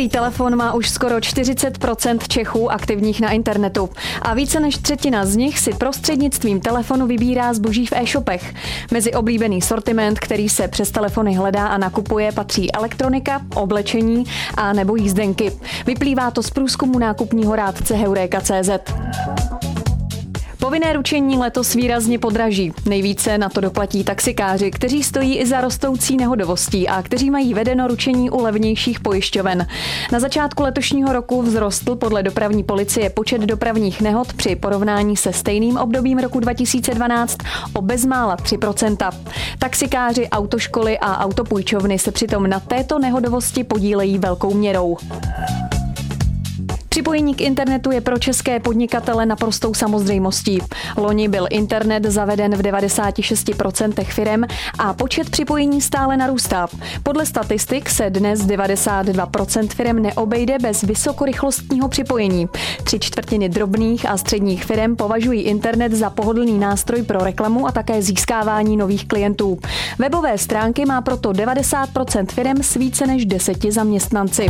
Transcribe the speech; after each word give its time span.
Chytrý 0.00 0.18
telefon 0.18 0.56
má 0.56 0.74
už 0.74 0.90
skoro 0.90 1.16
40% 1.16 2.18
Čechů 2.28 2.72
aktivních 2.72 3.20
na 3.20 3.30
internetu 3.30 3.90
a 4.22 4.34
více 4.34 4.60
než 4.60 4.78
třetina 4.78 5.26
z 5.26 5.36
nich 5.36 5.58
si 5.58 5.74
prostřednictvím 5.74 6.60
telefonu 6.60 7.06
vybírá 7.06 7.52
zboží 7.52 7.86
v 7.86 7.92
e-shopech. 7.92 8.54
Mezi 8.90 9.12
oblíbený 9.12 9.62
sortiment, 9.62 10.20
který 10.20 10.48
se 10.48 10.68
přes 10.68 10.90
telefony 10.90 11.34
hledá 11.34 11.66
a 11.66 11.78
nakupuje, 11.78 12.32
patří 12.32 12.72
elektronika, 12.72 13.40
oblečení 13.54 14.24
a 14.54 14.72
nebo 14.72 14.96
jízdenky. 14.96 15.52
Vyplývá 15.86 16.30
to 16.30 16.42
z 16.42 16.50
průzkumu 16.50 16.98
nákupního 16.98 17.56
rádce 17.56 17.94
Heureka.cz. 17.94 18.70
Povinné 20.60 20.92
ručení 20.92 21.38
letos 21.38 21.74
výrazně 21.74 22.18
podraží. 22.18 22.72
Nejvíce 22.88 23.38
na 23.38 23.48
to 23.48 23.60
doplatí 23.60 24.04
taxikáři, 24.04 24.70
kteří 24.70 25.02
stojí 25.02 25.38
i 25.38 25.46
za 25.46 25.60
rostoucí 25.60 26.16
nehodovostí 26.16 26.88
a 26.88 27.02
kteří 27.02 27.30
mají 27.30 27.54
vedeno 27.54 27.88
ručení 27.88 28.30
u 28.30 28.42
levnějších 28.42 29.00
pojišťoven. 29.00 29.66
Na 30.12 30.20
začátku 30.20 30.62
letošního 30.62 31.12
roku 31.12 31.42
vzrostl 31.42 31.96
podle 31.96 32.22
dopravní 32.22 32.62
policie 32.62 33.10
počet 33.10 33.40
dopravních 33.40 34.00
nehod 34.00 34.32
při 34.32 34.56
porovnání 34.56 35.16
se 35.16 35.32
stejným 35.32 35.76
obdobím 35.76 36.18
roku 36.18 36.40
2012 36.40 37.38
o 37.72 37.82
bezmála 37.82 38.36
3%. 38.36 39.12
Taxikáři, 39.58 40.28
autoškoly 40.28 40.98
a 40.98 41.18
autopůjčovny 41.18 41.98
se 41.98 42.12
přitom 42.12 42.46
na 42.46 42.60
této 42.60 42.98
nehodovosti 42.98 43.64
podílejí 43.64 44.18
velkou 44.18 44.54
měrou. 44.54 44.96
Připojení 47.00 47.34
k 47.34 47.40
internetu 47.40 47.90
je 47.90 48.00
pro 48.00 48.18
české 48.18 48.60
podnikatele 48.60 49.26
naprostou 49.26 49.74
samozřejmostí. 49.74 50.58
Loni 50.96 51.28
byl 51.28 51.46
internet 51.50 52.04
zaveden 52.04 52.56
v 52.56 52.62
96% 52.62 54.04
firem 54.04 54.44
a 54.78 54.94
počet 54.94 55.30
připojení 55.30 55.80
stále 55.80 56.16
narůstá. 56.16 56.66
Podle 57.02 57.26
statistik 57.26 57.90
se 57.90 58.10
dnes 58.10 58.40
92% 58.40 59.68
firm 59.68 60.02
neobejde 60.02 60.58
bez 60.62 60.82
vysokorychlostního 60.82 61.88
připojení. 61.88 62.48
Tři 62.84 62.98
čtvrtiny 62.98 63.48
drobných 63.48 64.08
a 64.08 64.16
středních 64.16 64.64
firm 64.64 64.96
považují 64.96 65.42
internet 65.42 65.92
za 65.92 66.10
pohodlný 66.10 66.58
nástroj 66.58 67.02
pro 67.02 67.18
reklamu 67.18 67.66
a 67.66 67.72
také 67.72 68.02
získávání 68.02 68.76
nových 68.76 69.08
klientů. 69.08 69.58
Webové 69.98 70.38
stránky 70.38 70.86
má 70.86 71.00
proto 71.00 71.32
90% 71.32 72.26
firm 72.26 72.62
s 72.62 72.74
více 72.74 73.06
než 73.06 73.26
deseti 73.26 73.72
zaměstnanci. 73.72 74.46